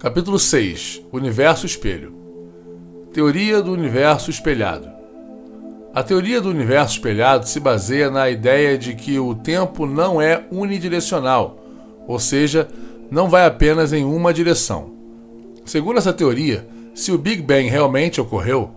[0.00, 2.14] Capítulo 6 Universo Espelho.
[3.12, 4.88] Teoria do Universo Espelhado.
[5.94, 10.42] A teoria do universo espelhado se baseia na ideia de que o tempo não é
[10.50, 11.62] unidirecional,
[12.08, 12.66] ou seja,
[13.10, 14.90] não vai apenas em uma direção.
[15.66, 18.70] Segundo essa teoria, se o Big Bang realmente ocorreu,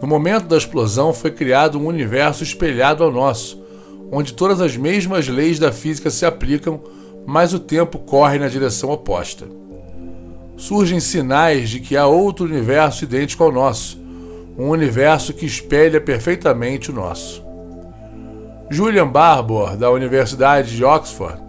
[0.00, 3.62] no momento da explosão foi criado um universo espelhado ao nosso,
[4.10, 6.80] onde todas as mesmas leis da física se aplicam,
[7.26, 9.60] mas o tempo corre na direção oposta
[10.60, 13.98] surgem sinais de que há outro universo idêntico ao nosso,
[14.58, 17.42] um universo que espelha perfeitamente o nosso.
[18.68, 21.40] Julian Barbour, da Universidade de Oxford,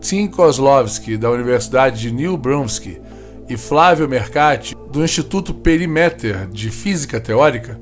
[0.00, 3.02] Tim Kozlowski, da Universidade de New Brunswick,
[3.50, 7.78] e Flávio Mercati, do Instituto Perimeter de Física Teórica,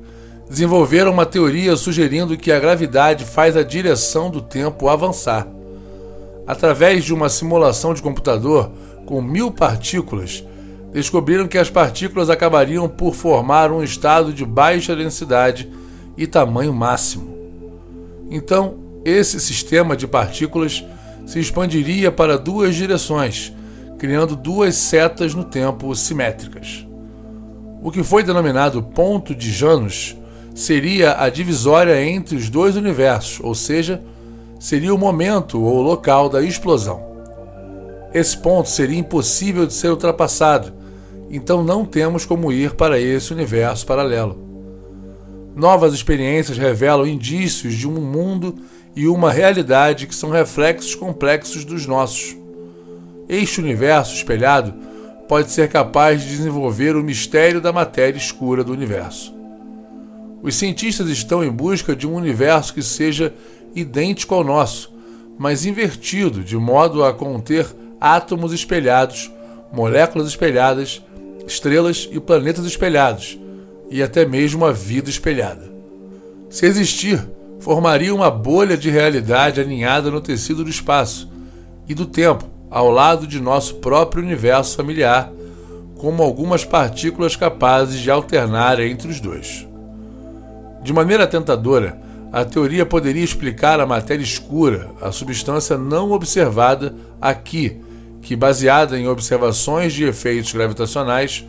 [0.49, 5.47] desenvolveram uma teoria sugerindo que a gravidade faz a direção do tempo avançar.
[6.45, 8.69] Através de uma simulação de computador
[9.05, 10.43] com mil partículas,
[10.93, 15.69] descobriram que as partículas acabariam por formar um estado de baixa densidade
[16.15, 17.35] e tamanho máximo.
[18.29, 20.83] Então, esse sistema de partículas
[21.25, 23.51] se expandiria para duas direções,
[23.97, 26.85] criando duas setas no tempo simétricas.
[27.81, 30.15] O que foi denominado ponto de Janus
[30.53, 34.01] seria a divisória entre os dois universos, ou seja,
[34.59, 37.03] seria o momento ou local da explosão.
[38.13, 40.82] Esse ponto seria impossível de ser ultrapassado
[41.35, 44.37] então não temos como ir para esse universo paralelo.
[45.55, 48.55] Novas experiências revelam indícios de um mundo
[48.95, 52.37] e uma realidade que são reflexos complexos dos nossos.
[53.27, 54.75] Este universo espelhado
[55.27, 59.33] pode ser capaz de desenvolver o mistério da matéria escura do universo.
[60.43, 63.33] Os cientistas estão em busca de um universo que seja
[63.73, 64.93] idêntico ao nosso,
[65.35, 67.65] mas invertido de modo a conter
[67.99, 69.31] átomos espelhados,
[69.71, 71.01] moléculas espelhadas
[71.47, 73.37] estrelas e planetas espelhados,
[73.89, 75.71] e até mesmo a vida espelhada.
[76.49, 77.23] Se existir,
[77.59, 81.29] formaria uma bolha de realidade aninhada no tecido do espaço
[81.87, 85.31] e do tempo, ao lado de nosso próprio universo familiar,
[85.97, 89.67] como algumas partículas capazes de alternar entre os dois.
[90.81, 91.97] De maneira tentadora,
[92.31, 97.79] a teoria poderia explicar a matéria escura, a substância não observada aqui
[98.23, 101.45] que, baseada em observações de efeitos gravitacionais,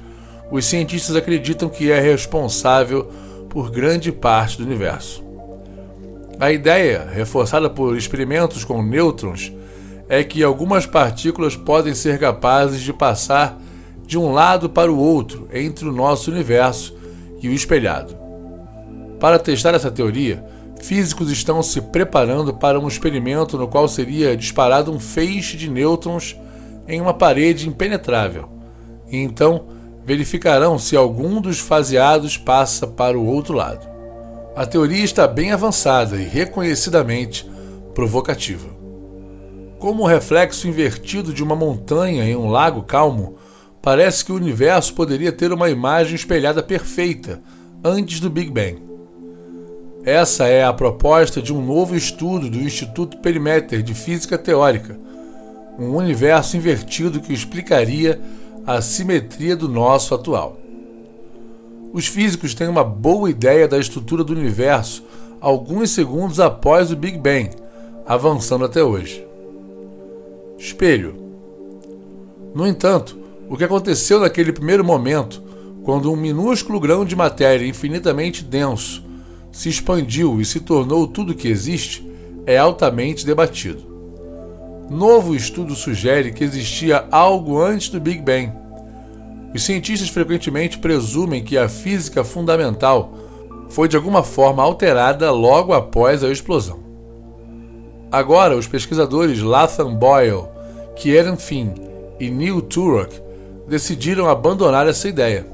[0.51, 3.09] os cientistas acreditam que é responsável
[3.49, 5.25] por grande parte do universo.
[6.39, 9.53] A ideia, reforçada por experimentos com nêutrons,
[10.09, 13.59] é que algumas partículas podem ser capazes de passar
[14.05, 16.95] de um lado para o outro entre o nosso universo
[17.41, 18.17] e o espelhado.
[19.21, 20.45] Para testar essa teoria,
[20.83, 26.37] físicos estão se preparando para um experimento no qual seria disparado um feixe de nêutrons
[26.87, 28.49] em uma parede impenetrável.
[29.11, 29.67] E então
[30.05, 33.87] verificarão se algum dos faseados passa para o outro lado.
[34.55, 37.49] A teoria está bem avançada e reconhecidamente
[37.95, 38.69] provocativa.
[39.79, 43.37] Como o reflexo invertido de uma montanha em um lago calmo,
[43.83, 47.43] parece que o universo poderia ter uma imagem espelhada perfeita
[47.83, 48.83] antes do Big Bang.
[50.05, 54.99] Essa é a proposta de um novo estudo do Instituto Perimeter de Física Teórica,
[55.79, 58.21] um universo invertido que explicaria
[58.67, 60.59] a simetria do nosso atual.
[61.93, 65.05] Os físicos têm uma boa ideia da estrutura do universo
[65.41, 67.51] alguns segundos após o Big Bang,
[68.07, 69.27] avançando até hoje.
[70.59, 71.15] Espelho.
[72.55, 73.19] No entanto,
[73.49, 75.43] o que aconteceu naquele primeiro momento,
[75.83, 79.05] quando um minúsculo grão de matéria infinitamente denso
[79.53, 82.05] se expandiu e se tornou tudo o que existe,
[82.47, 83.94] é altamente debatido.
[84.91, 88.53] Novo estudo sugere que existia algo antes do Big Bang.
[89.55, 93.15] Os cientistas frequentemente presumem que a física fundamental
[93.71, 96.81] foi de alguma forma alterada logo após a explosão.
[98.13, 100.45] Agora, os pesquisadores Latham Boyle,
[100.97, 101.71] Kieran Finn
[102.21, 103.19] e Neil Turok
[103.67, 105.47] decidiram abandonar essa ideia.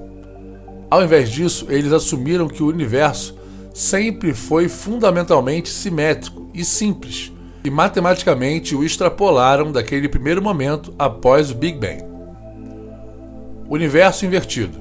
[0.90, 3.38] Ao invés disso, eles assumiram que o universo
[3.72, 11.54] sempre foi fundamentalmente simétrico e simples e matematicamente o extrapolaram daquele primeiro momento após o
[11.54, 12.04] Big Bang.
[13.68, 14.78] Universo invertido.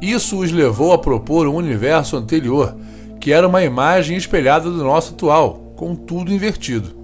[0.00, 2.76] Isso os levou a propor um universo anterior,
[3.20, 6.94] que era uma imagem espelhada do nosso atual, com tudo invertido.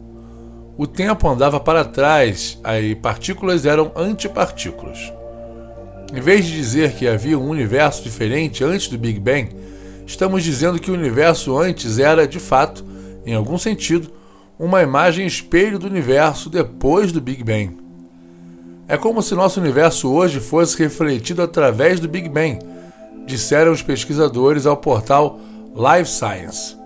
[0.76, 5.12] O tempo andava para trás, aí partículas eram antipartículas.
[6.14, 9.48] Em vez de dizer que havia um universo diferente antes do Big Bang,
[10.06, 12.84] estamos dizendo que o universo antes era, de fato,
[13.24, 14.10] em algum sentido,
[14.58, 17.76] uma imagem espelho do universo depois do Big Bang.
[18.86, 22.58] É como se nosso universo hoje fosse refletido através do Big Bang,
[23.26, 25.38] disseram os pesquisadores ao portal
[25.74, 26.76] Life Science.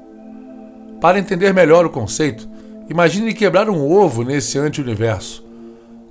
[1.00, 2.48] Para entender melhor o conceito,
[2.88, 5.44] imagine quebrar um ovo nesse anti-universo.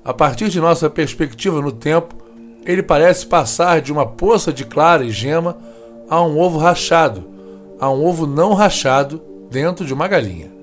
[0.03, 2.15] A partir de nossa perspectiva no tempo,
[2.65, 5.57] ele parece passar de uma poça de clara e gema
[6.09, 7.27] a um ovo rachado,
[7.79, 10.54] a um ovo não rachado dentro de uma galinha.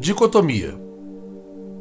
[0.00, 0.80] Dicotomia.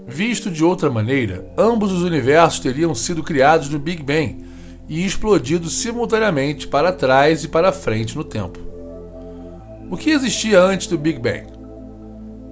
[0.06, 4.44] Visto de outra maneira, ambos os universos teriam sido criados no Big Bang
[4.90, 8.60] e explodidos simultaneamente para trás e para frente no tempo.
[9.90, 11.48] O que existia antes do Big Bang?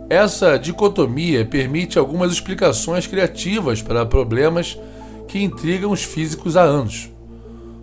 [0.09, 4.79] Essa dicotomia permite algumas explicações criativas para problemas
[5.27, 7.11] que intrigam os físicos há anos.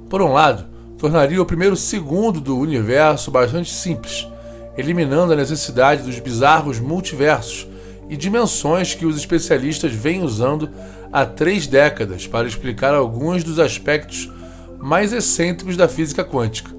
[0.09, 0.65] Por um lado,
[0.97, 4.27] tornaria o primeiro segundo do universo bastante simples,
[4.75, 7.74] eliminando a necessidade dos bizarros multiversos
[8.09, 10.69] e dimensões que os especialistas vêm usando
[11.13, 14.31] há três décadas para explicar alguns dos aspectos
[14.79, 16.71] mais excêntricos da física quântica.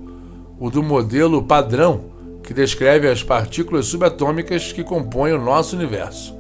[0.59, 2.05] O do modelo padrão,
[2.43, 6.35] que descreve as partículas subatômicas que compõem o nosso universo.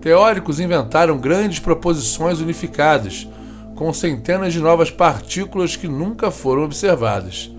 [0.00, 3.26] Teóricos inventaram grandes proposições unificadas,
[3.74, 7.50] com centenas de novas partículas que nunca foram observadas.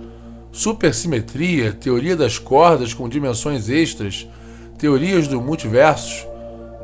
[0.51, 4.27] Supersimetria, teoria das cordas com dimensões extras,
[4.77, 6.27] teorias do multiverso.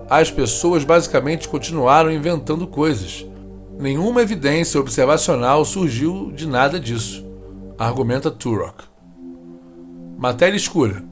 [0.09, 3.25] As pessoas basicamente continuaram inventando coisas.
[3.79, 7.25] Nenhuma evidência observacional surgiu de nada disso,
[7.77, 8.83] argumenta Turok.
[10.17, 11.03] Matéria escura.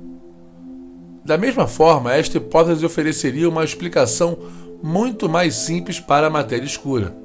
[1.23, 4.37] Da mesma forma, esta hipótese ofereceria uma explicação
[4.81, 7.15] muito mais simples para a matéria escura.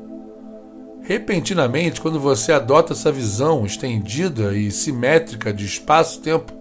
[1.03, 6.53] Repentinamente, quando você adota essa visão estendida e simétrica de espaço-tempo,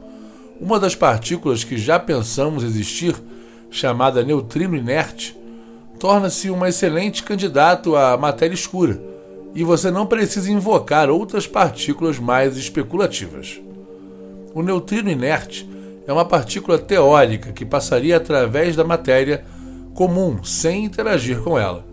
[0.60, 3.16] uma das partículas que já pensamos existir,
[3.70, 5.38] chamada neutrino inerte,
[6.00, 9.02] torna-se um excelente candidato à matéria escura,
[9.54, 13.60] e você não precisa invocar outras partículas mais especulativas.
[14.54, 15.70] O neutrino inerte
[16.08, 19.44] é uma partícula teórica que passaria através da matéria
[19.94, 21.86] comum sem interagir com ela.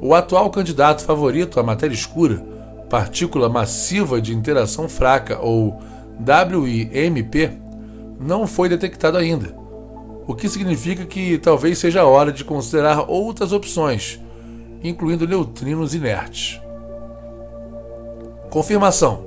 [0.00, 2.42] O atual candidato favorito à matéria escura,
[2.88, 5.80] partícula massiva de interação fraca ou
[6.20, 7.50] WIMP,
[8.20, 9.54] não foi detectado ainda,
[10.26, 14.20] o que significa que talvez seja a hora de considerar outras opções,
[14.82, 16.60] incluindo neutrinos inertes.
[18.50, 19.24] Confirmação: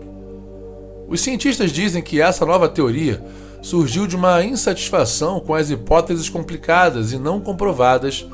[1.08, 3.24] Os cientistas dizem que essa nova teoria
[3.62, 8.28] surgiu de uma insatisfação com as hipóteses complicadas e não comprovadas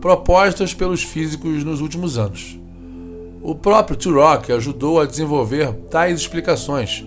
[0.00, 2.58] propostas pelos físicos nos últimos anos.
[3.40, 7.04] O próprio Turok ajudou a desenvolver tais explicações,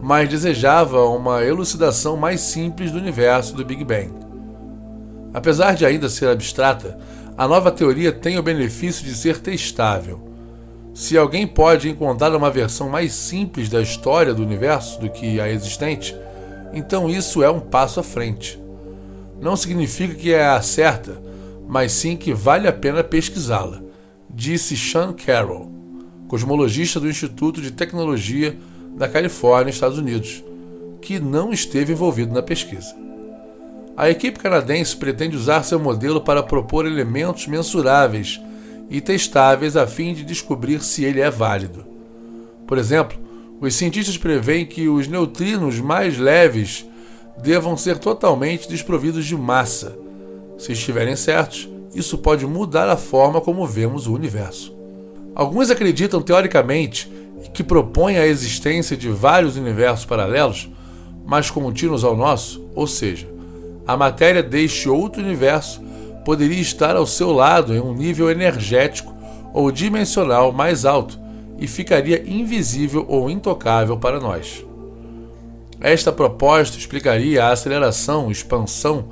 [0.00, 4.12] mas desejava uma elucidação mais simples do universo do Big Bang.
[5.32, 6.98] Apesar de ainda ser abstrata,
[7.36, 10.26] a nova teoria tem o benefício de ser testável.
[10.94, 15.48] Se alguém pode encontrar uma versão mais simples da história do universo do que a
[15.50, 16.16] existente,
[16.72, 18.58] então isso é um passo à frente.
[19.40, 21.20] Não significa que é a certa,
[21.68, 23.82] mas sim que vale a pena pesquisá-la,
[24.32, 25.70] disse Sean Carroll,
[26.28, 28.56] cosmologista do Instituto de Tecnologia
[28.96, 30.42] da Califórnia, Estados Unidos,
[31.00, 32.94] que não esteve envolvido na pesquisa.
[33.96, 38.40] A equipe canadense pretende usar seu modelo para propor elementos mensuráveis
[38.90, 41.84] e testáveis a fim de descobrir se ele é válido.
[42.66, 43.18] Por exemplo,
[43.60, 46.86] os cientistas preveem que os neutrinos mais leves
[47.42, 49.96] devam ser totalmente desprovidos de massa
[50.58, 54.74] se estiverem certos, isso pode mudar a forma como vemos o universo.
[55.34, 57.10] Alguns acreditam teoricamente
[57.52, 60.68] que propõe a existência de vários universos paralelos,
[61.24, 63.28] mas contínuos ao nosso, ou seja,
[63.86, 65.80] a matéria deste outro universo
[66.24, 69.14] poderia estar ao seu lado em um nível energético
[69.54, 71.18] ou dimensional mais alto
[71.58, 74.64] e ficaria invisível ou intocável para nós.
[75.80, 79.08] Esta proposta explicaria a aceleração, expansão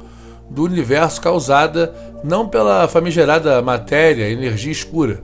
[0.50, 5.22] do universo causada não pela famigerada matéria, energia escura,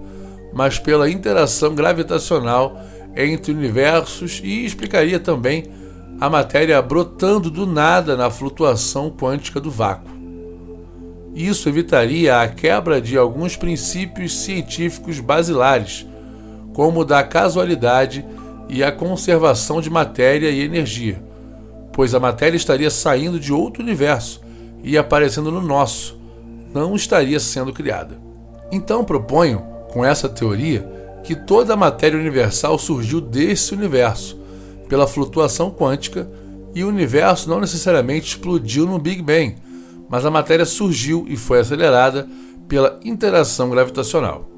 [0.52, 2.80] mas pela interação gravitacional
[3.16, 5.64] entre universos e explicaria também
[6.20, 10.20] a matéria brotando do nada na flutuação quântica do vácuo.
[11.34, 16.06] Isso evitaria a quebra de alguns princípios científicos basilares,
[16.74, 18.24] como o da casualidade
[18.68, 21.22] e a conservação de matéria e energia,
[21.92, 24.40] pois a matéria estaria saindo de outro universo
[24.82, 26.18] e aparecendo no nosso,
[26.74, 28.18] não estaria sendo criada.
[28.70, 30.88] Então proponho, com essa teoria,
[31.22, 34.38] que toda a matéria universal surgiu desse universo,
[34.88, 36.28] pela flutuação quântica,
[36.74, 39.56] e o universo não necessariamente explodiu no Big Bang,
[40.08, 42.28] mas a matéria surgiu e foi acelerada
[42.68, 44.48] pela interação gravitacional.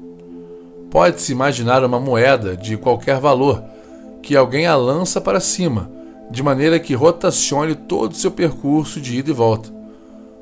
[0.89, 3.63] Pode-se imaginar uma moeda de qualquer valor
[4.21, 5.91] que alguém a lança para cima,
[6.29, 9.73] de maneira que rotacione todo o seu percurso de ida e volta.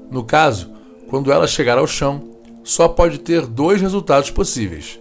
[0.10, 0.70] No caso,
[1.10, 2.22] quando ela chegar ao chão,
[2.64, 5.00] só pode ter dois resultados possíveis: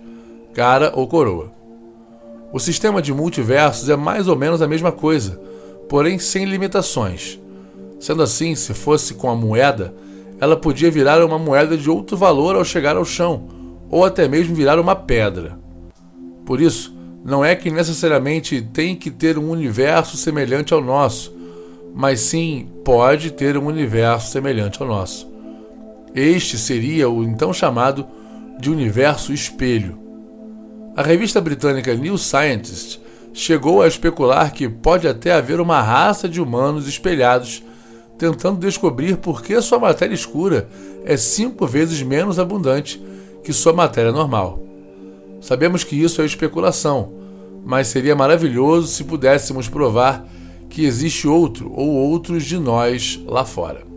[0.55, 1.53] cara ou coroa.
[2.53, 5.41] O sistema de multiversos é mais ou menos a mesma coisa,
[5.89, 7.39] porém sem limitações.
[8.01, 9.95] Sendo assim, se fosse com a moeda,
[10.41, 13.45] ela podia virar uma moeda de outro valor ao chegar ao chão,
[13.91, 15.59] ou até mesmo virar uma pedra.
[16.47, 21.33] Por isso, não é que necessariamente tem que ter um universo semelhante ao nosso,
[21.95, 25.30] mas sim pode ter um universo semelhante ao nosso.
[26.15, 28.07] Este seria o então chamado
[28.59, 29.99] de universo espelho.
[30.97, 33.01] A revista britânica New Scientist
[33.33, 37.63] chegou a especular que pode até haver uma raça de humanos espelhados
[38.19, 40.69] tentando descobrir por que sua matéria escura
[41.05, 43.03] é cinco vezes menos abundante
[43.43, 44.63] que sua matéria normal.
[45.41, 47.15] Sabemos que isso é especulação,
[47.65, 50.27] mas seria maravilhoso se pudéssemos provar
[50.69, 53.90] que existe outro ou outros de nós lá fora.